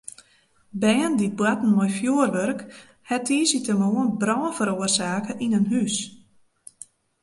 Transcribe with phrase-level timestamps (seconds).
[0.81, 2.59] Bern dy't boarten mei fjurwurk
[3.09, 5.95] hawwe tiisdeitemoarn brân feroarsake yn in hús.